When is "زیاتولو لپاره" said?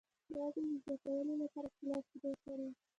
0.85-1.67